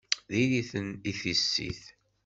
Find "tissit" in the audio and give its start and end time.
1.19-1.83